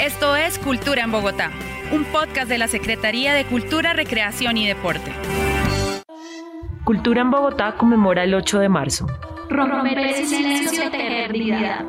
[0.00, 1.50] Esto es Cultura en Bogotá,
[1.92, 5.12] un podcast de la Secretaría de Cultura, Recreación y Deporte.
[6.84, 9.06] Cultura en Bogotá conmemora el 8 de marzo.
[9.50, 11.84] Romper el silencio eternidad.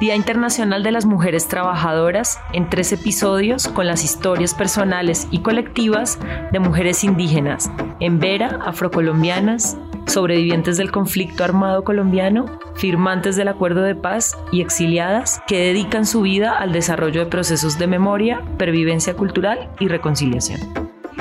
[0.00, 6.18] Día Internacional de las Mujeres Trabajadoras, en tres episodios con las historias personales y colectivas
[6.52, 7.70] de mujeres indígenas,
[8.00, 15.42] en Vera, afrocolombianas, sobrevivientes del conflicto armado colombiano, firmantes del acuerdo de paz y exiliadas
[15.46, 20.60] que dedican su vida al desarrollo de procesos de memoria, pervivencia cultural y reconciliación.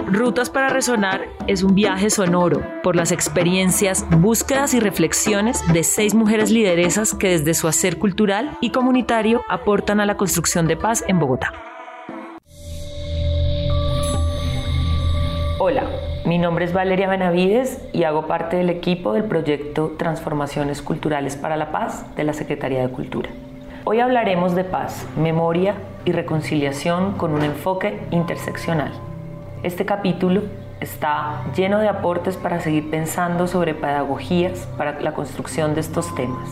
[0.08, 6.14] Rutas para Resonar es un viaje sonoro por las experiencias, búsquedas y reflexiones de seis
[6.14, 11.03] mujeres lideresas que desde su hacer cultural y comunitario aportan a la construcción de paz
[11.08, 11.53] en Bogotá.
[15.58, 15.90] Hola,
[16.26, 21.56] mi nombre es Valeria Benavides y hago parte del equipo del proyecto Transformaciones Culturales para
[21.56, 23.30] la Paz de la Secretaría de Cultura.
[23.84, 28.92] Hoy hablaremos de paz, memoria y reconciliación con un enfoque interseccional.
[29.62, 30.42] Este capítulo
[30.80, 36.50] está lleno de aportes para seguir pensando sobre pedagogías para la construcción de estos temas.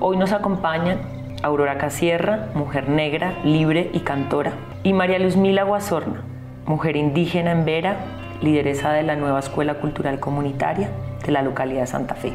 [0.00, 0.98] Hoy nos acompañan
[1.42, 6.22] Aurora Casierra, mujer negra, libre y cantora, y María Luz Mila Guasorna,
[6.64, 7.96] mujer indígena en Vera,
[8.42, 10.90] lideresa de la nueva Escuela Cultural Comunitaria
[11.24, 12.32] de la localidad de Santa Fe,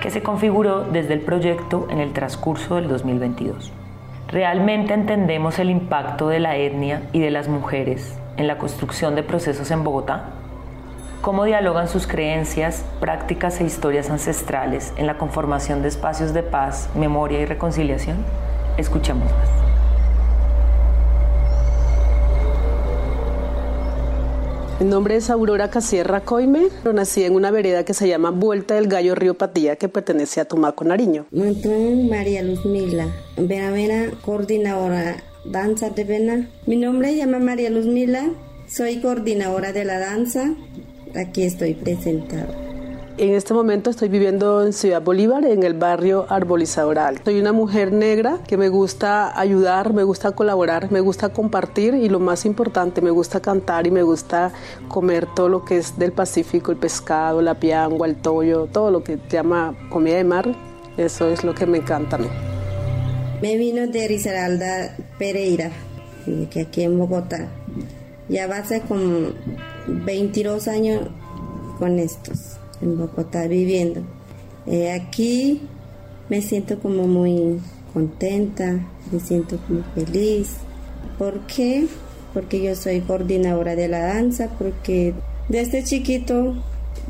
[0.00, 3.72] que se configuró desde el proyecto en el transcurso del 2022.
[4.28, 9.24] ¿Realmente entendemos el impacto de la etnia y de las mujeres en la construcción de
[9.24, 10.26] procesos en Bogotá?
[11.20, 16.88] ¿Cómo dialogan sus creencias, prácticas e historias ancestrales en la conformación de espacios de paz,
[16.94, 18.24] memoria y reconciliación?
[18.78, 19.30] Escuchemos
[24.80, 26.68] Mi nombre es Aurora Casierra Coime.
[26.90, 30.46] Nací en una vereda que se llama Vuelta del Gallo Río Patía, que pertenece a
[30.46, 31.26] Tumaco, Nariño.
[31.30, 33.06] María Luz Mila,
[33.36, 36.48] Vera coordinadora danza de Vena.
[36.64, 38.30] Mi nombre se llama María Luz Mila,
[38.66, 40.54] soy coordinadora de la danza.
[41.14, 42.69] Aquí estoy presentada.
[43.20, 47.92] En este momento estoy viviendo en Ciudad Bolívar, en el barrio Arbolizador Soy una mujer
[47.92, 53.02] negra que me gusta ayudar, me gusta colaborar, me gusta compartir y lo más importante,
[53.02, 54.52] me gusta cantar y me gusta
[54.88, 59.04] comer todo lo que es del Pacífico, el pescado, la piangua, el tollo, todo lo
[59.04, 60.56] que se llama comida de mar.
[60.96, 62.16] Eso es lo que me encanta.
[63.42, 65.70] Me vino de Risaralda Pereira,
[66.50, 67.50] que aquí en Bogotá.
[68.30, 69.28] Ya va a ser como
[69.88, 71.02] 22 años
[71.78, 74.02] con estos, en Bogotá viviendo.
[74.66, 75.62] Eh, aquí
[76.28, 77.60] me siento como muy
[77.92, 80.56] contenta, me siento muy feliz.
[81.18, 81.86] ¿Por qué?
[82.32, 85.14] Porque yo soy coordinadora de la danza, porque
[85.48, 86.54] desde chiquito,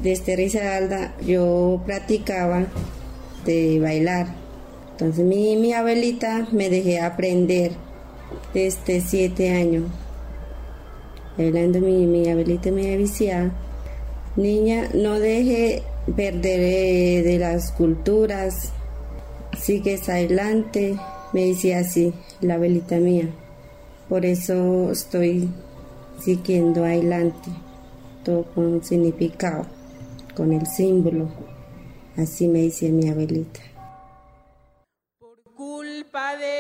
[0.02, 2.66] desde Risaralda, yo practicaba
[3.44, 4.40] de bailar
[5.00, 7.72] entonces mi, mi abuelita me dejé aprender
[8.52, 9.84] desde siete años.
[11.38, 13.50] Hablando mi, mi abuelita me decía,
[14.36, 15.82] niña, no deje
[16.16, 18.72] perder eh, de las culturas,
[19.58, 20.96] sigues adelante,
[21.32, 23.28] me decía así, la abuelita mía.
[24.08, 25.48] Por eso estoy
[26.20, 27.50] siguiendo adelante,
[28.24, 29.66] todo con significado,
[30.34, 31.28] con el símbolo.
[32.16, 33.60] Así me decía mi abuelita
[36.12, 36.59] de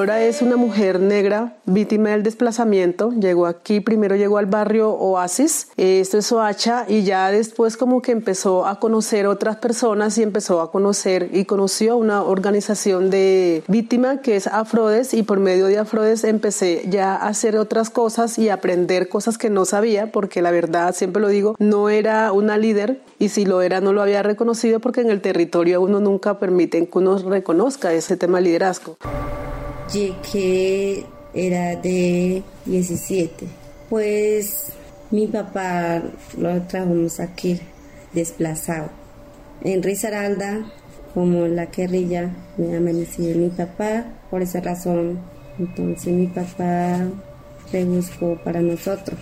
[0.00, 3.10] Nora es una mujer negra víctima del desplazamiento.
[3.10, 8.12] Llegó aquí, primero llegó al barrio Oasis, esto es Soacha, y ya después como que
[8.12, 14.22] empezó a conocer otras personas y empezó a conocer y conoció una organización de víctima
[14.22, 18.48] que es Afrodes y por medio de Afrodes empecé ya a hacer otras cosas y
[18.48, 23.02] aprender cosas que no sabía porque la verdad, siempre lo digo, no era una líder
[23.18, 26.86] y si lo era no lo había reconocido porque en el territorio uno nunca permiten
[26.86, 28.96] que uno reconozca ese tema de liderazgo.
[29.92, 33.46] Llegué era de 17.
[33.88, 34.72] Pues
[35.10, 36.02] mi papá
[36.38, 37.58] lo trajimos aquí
[38.12, 38.90] desplazado.
[39.62, 40.64] En Risaralda,
[41.12, 45.18] como la guerrilla, me amaneció mi papá, por esa razón.
[45.58, 47.08] Entonces mi papá
[47.72, 49.18] rebuscó para nosotros.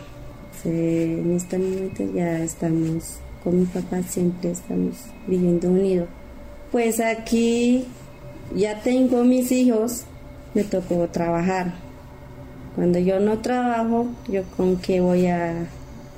[0.65, 6.09] En este momento ya estamos con mi papá, siempre estamos viviendo unidos.
[6.71, 7.87] Pues aquí
[8.55, 10.05] ya tengo mis hijos,
[10.55, 11.89] me tocó trabajar
[12.79, 15.67] cuando yo no trabajo, yo con qué voy a,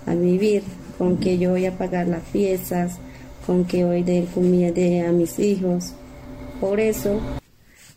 [0.07, 0.63] vivir,
[0.99, 2.99] con qué yo voy a pagar las piezas,
[3.47, 5.95] con qué voy de comida de, a mis hijos.
[6.61, 7.19] Por eso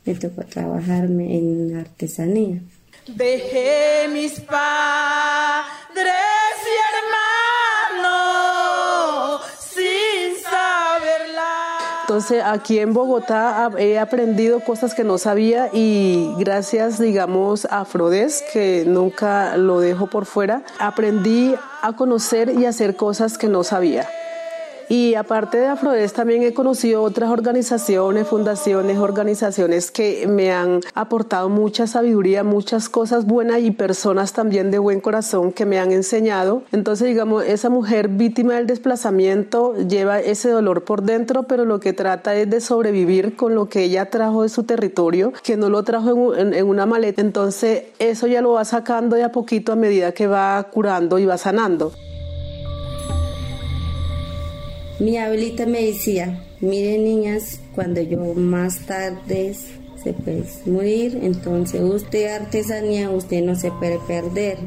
[0.05, 2.61] me tocó trabajarme en artesanía.
[3.05, 6.13] Dejé mis padres
[12.13, 18.43] Entonces aquí en Bogotá he aprendido cosas que no sabía y gracias, digamos, a Frodes,
[18.53, 24.07] que nunca lo dejo por fuera, aprendí a conocer y hacer cosas que no sabía.
[24.89, 31.49] Y aparte de Afrodes también he conocido otras organizaciones, fundaciones, organizaciones que me han aportado
[31.49, 36.63] mucha sabiduría, muchas cosas buenas y personas también de buen corazón que me han enseñado.
[36.71, 41.93] Entonces, digamos, esa mujer víctima del desplazamiento lleva ese dolor por dentro, pero lo que
[41.93, 45.83] trata es de sobrevivir con lo que ella trajo de su territorio, que no lo
[45.83, 47.21] trajo en, en una maleta.
[47.21, 51.25] Entonces, eso ya lo va sacando de a poquito a medida que va curando y
[51.25, 51.93] va sanando.
[54.99, 59.55] Mi abuelita me decía, miren niñas, cuando yo más tarde
[60.03, 64.57] se puede morir, entonces usted artesanía, usted no se puede perder.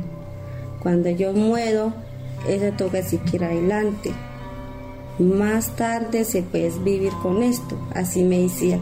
[0.83, 1.95] Cuando yo muero,
[2.49, 4.11] eso toca siquiera adelante.
[5.21, 8.81] Más tarde se puede vivir con esto, así me decía.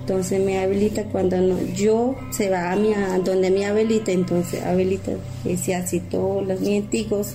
[0.00, 2.92] Entonces mi abuelita cuando no, yo se va a, mi,
[3.24, 5.12] donde mi abuelita, entonces abuelita
[5.44, 7.34] decía así todos los nieticos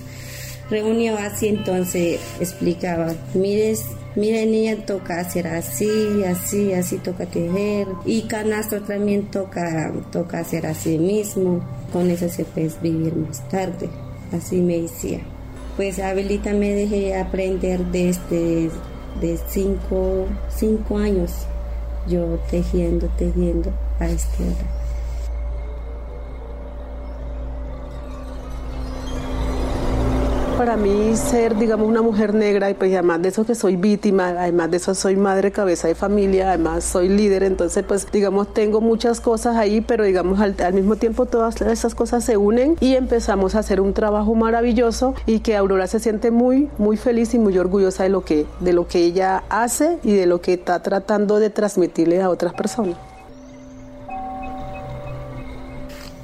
[0.70, 3.84] reunió así, entonces explicaba, mires,
[4.16, 10.66] mire niña, toca hacer así, así, así toca tejer y canastro también toca, toca hacer
[10.66, 11.60] así mismo,
[11.92, 13.88] con eso se puede vivir más tarde,
[14.32, 15.20] así me decía.
[15.76, 18.70] Pues Abelita me dejé aprender desde
[19.20, 21.32] de cinco, cinco años,
[22.08, 24.77] yo tejiendo, tejiendo a este hora.
[30.58, 34.30] Para mí ser, digamos, una mujer negra y pues además de eso que soy víctima,
[34.30, 38.80] además de eso soy madre cabeza de familia, además soy líder, entonces pues digamos tengo
[38.80, 43.54] muchas cosas ahí, pero digamos al, mismo tiempo todas esas cosas se unen y empezamos
[43.54, 47.56] a hacer un trabajo maravilloso y que Aurora se siente muy, muy feliz y muy
[47.56, 51.38] orgullosa de lo que, de lo que ella hace y de lo que está tratando
[51.38, 52.96] de transmitirle a otras personas.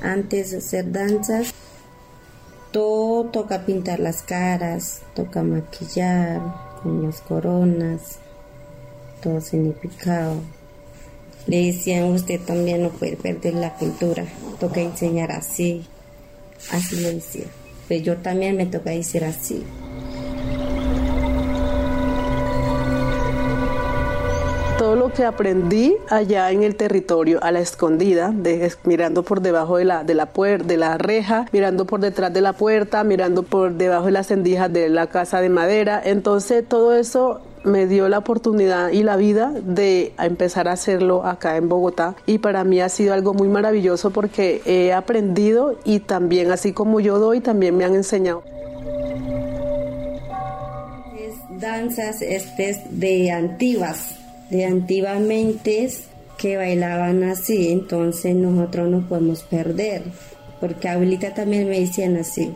[0.03, 1.54] Antes de hacer danzas,
[2.75, 6.41] todo toca pintar las caras, toca maquillar
[6.82, 8.19] con las coronas,
[9.23, 10.41] todo significado.
[11.47, 14.25] Le decían, usted también no puede perder la cultura,
[14.59, 15.87] toca enseñar así.
[16.73, 17.47] Así le decía.
[17.87, 19.62] Pues yo también me toca decir así.
[24.85, 28.35] Todo lo que aprendí allá en el territorio, a la escondida,
[28.85, 30.29] mirando por debajo de la, de la,
[30.63, 34.71] de la reja, mirando por detrás de la puerta, mirando por debajo de las endijas
[34.71, 36.03] de la casa de madera.
[36.05, 41.57] Entonces todo eso me dio la oportunidad y la vida de empezar a hacerlo acá
[41.57, 46.53] en Bogotá y para mí ha sido algo muy maravilloso porque he aprendido y también
[46.53, 48.43] así como yo doy también me han enseñado.
[51.59, 54.24] danzas este, de antiguas
[54.55, 55.91] de antiguamente
[56.39, 60.03] que bailaban así, entonces nosotros no podemos perder,
[60.61, 62.53] porque abuelita también me decían así.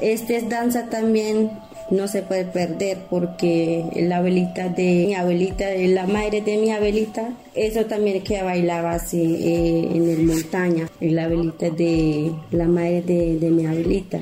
[0.00, 1.50] Esta danza también
[1.90, 7.32] no se puede perder porque la abuelita de mi abuelita, la madre de mi abuelita,
[7.54, 13.38] eso también que bailaba así eh, en el montaña, la abuelita de la madre de,
[13.38, 14.18] de mi abuelita.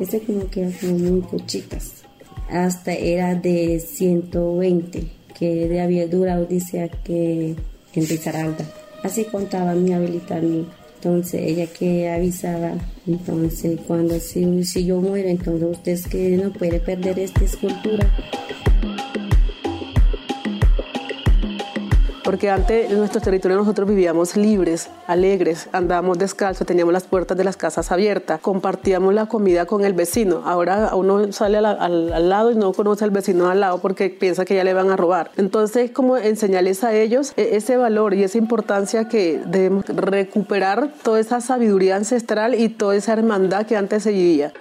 [0.00, 1.92] Eso como que muy cochitas.
[2.48, 7.54] Hasta era de 120 que de había dura odisea que
[7.94, 8.64] en Risaralda.
[9.02, 10.66] Así contaba mi abuelita a mí.
[10.96, 12.72] Entonces ella que avisaba,
[13.06, 18.10] entonces cuando si, si yo muero, entonces usted es que no puede perder esta escultura.
[22.28, 27.42] Porque antes en nuestro territorio nosotros vivíamos libres, alegres, andábamos descalzos, teníamos las puertas de
[27.42, 30.42] las casas abiertas, compartíamos la comida con el vecino.
[30.44, 34.56] Ahora uno sale al, lado y no conoce al vecino al lado porque piensa que
[34.56, 35.30] ya le van a robar.
[35.38, 41.20] Entonces, como enseñarles a ellos e, ese valor y esa importancia que debemos recuperar toda
[41.20, 44.52] esa sabiduría ancestral y toda esa hermandad que antes se vivía.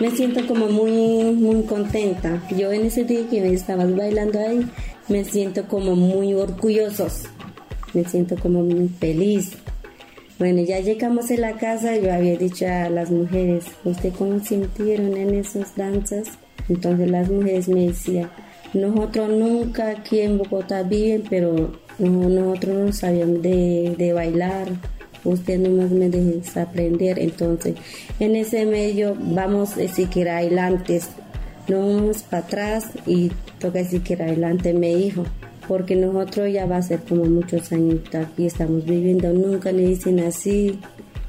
[0.00, 2.42] Me siento como muy, muy contenta.
[2.56, 4.66] Yo en ese día que me estabas bailando ahí,
[5.08, 7.24] me siento como muy orgullosos,
[7.94, 9.52] me siento como muy feliz.
[10.38, 15.16] Bueno, ya llegamos a la casa, yo había dicho a las mujeres, ¿usted cómo sintieron
[15.16, 16.28] en esas danzas?
[16.68, 18.30] Entonces las mujeres me decían,
[18.74, 24.68] nosotros nunca aquí en Bogotá viven, pero nosotros no sabíamos de, de bailar,
[25.28, 27.18] usted nomás me dejes aprender.
[27.18, 27.74] Entonces,
[28.20, 31.00] en ese medio vamos a siquiera adelante,
[31.68, 35.24] no vamos para atrás y toca siquiera adelante, me dijo.
[35.68, 40.20] Porque nosotros ya va a ser como muchos años aquí estamos viviendo, nunca le dicen
[40.20, 40.78] así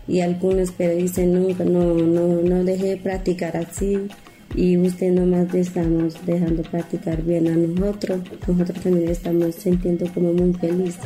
[0.08, 4.08] y algunos pero dicen nunca, no, no, no dejé de practicar así,
[4.56, 8.22] y usted nomás le estamos dejando practicar bien a nosotros.
[8.48, 11.00] Nosotros también estamos sintiendo como muy felices.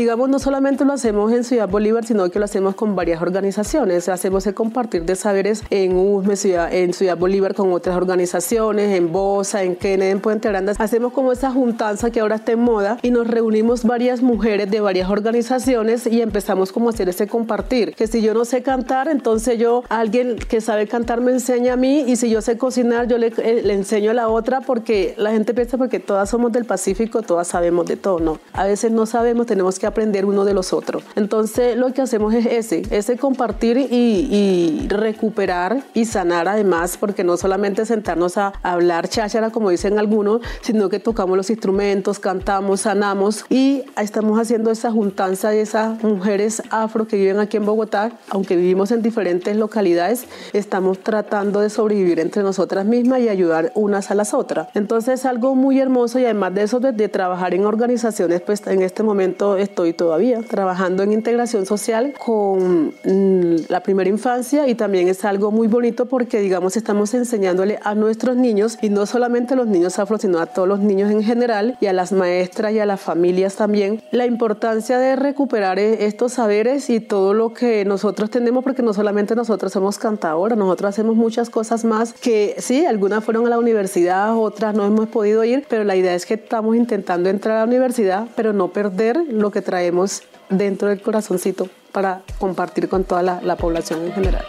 [0.00, 4.08] Digamos, no solamente lo hacemos en Ciudad Bolívar, sino que lo hacemos con varias organizaciones.
[4.08, 9.12] Hacemos el compartir de saberes en USME, Ciudad, en Ciudad Bolívar con otras organizaciones, en
[9.12, 10.72] Bosa, en Kennedy, en Puente Aranda.
[10.78, 14.80] Hacemos como esa juntanza que ahora está en moda y nos reunimos varias mujeres de
[14.80, 17.94] varias organizaciones y empezamos como a hacer ese compartir.
[17.94, 21.76] Que si yo no sé cantar, entonces yo, alguien que sabe cantar me enseña a
[21.76, 25.30] mí y si yo sé cocinar, yo le, eh, enseño a la otra porque la
[25.30, 28.38] gente piensa porque todas somos del Pacífico, todas sabemos de todo, ¿no?
[28.52, 31.02] A veces no sabemos, tenemos que aprender uno de los otros.
[31.14, 37.22] Entonces lo que hacemos es ese, ese compartir y, y recuperar y sanar además, porque
[37.22, 42.82] no solamente sentarnos a hablar cháchara como dicen algunos, sino que tocamos los instrumentos, cantamos,
[42.82, 48.12] sanamos y estamos haciendo esa juntanza de esas mujeres afro que viven aquí en Bogotá,
[48.30, 54.10] aunque vivimos en diferentes localidades, estamos tratando de sobrevivir entre nosotras mismas y ayudar unas
[54.10, 54.68] a las otras.
[54.74, 58.66] Entonces es algo muy hermoso y además de eso de, de trabajar en organizaciones, pues
[58.66, 64.74] en este momento estoy todavía trabajando en integración social con mm, la primera infancia y
[64.74, 69.54] también es algo muy bonito porque digamos estamos enseñándole a nuestros niños y no solamente
[69.54, 72.72] a los niños afro sino a todos los niños en general y a las maestras
[72.72, 77.52] y a las familias también la importancia de recuperar e, estos saberes y todo lo
[77.52, 82.56] que nosotros tenemos porque no solamente nosotros somos cantadoras, nosotros hacemos muchas cosas más que
[82.58, 86.26] sí, algunas fueron a la universidad, otras no hemos podido ir, pero la idea es
[86.26, 91.00] que estamos intentando entrar a la universidad, pero no perder lo que traemos dentro del
[91.00, 94.44] corazoncito para compartir con toda la, la población en general.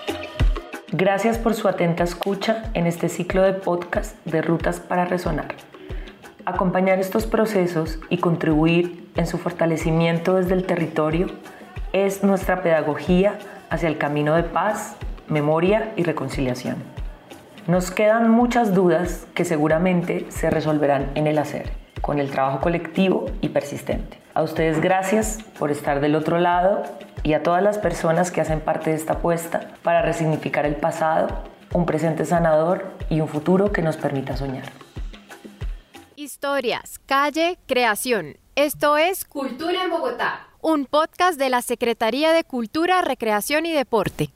[0.91, 5.53] Gracias por su atenta escucha en este ciclo de podcast de Rutas para Resonar.
[6.45, 11.27] Acompañar estos procesos y contribuir en su fortalecimiento desde el territorio
[11.93, 13.37] es nuestra pedagogía
[13.69, 14.95] hacia el camino de paz,
[15.27, 16.77] memoria y reconciliación.
[17.67, 21.69] Nos quedan muchas dudas que seguramente se resolverán en el hacer,
[22.01, 24.20] con el trabajo colectivo y persistente.
[24.33, 26.83] A ustedes gracias por estar del otro lado
[27.23, 31.43] y a todas las personas que hacen parte de esta apuesta para resignificar el pasado,
[31.73, 34.71] un presente sanador y un futuro que nos permita soñar.
[36.15, 38.37] Historias, calle, creación.
[38.55, 44.31] Esto es Cultura en Bogotá, un podcast de la Secretaría de Cultura, Recreación y Deporte.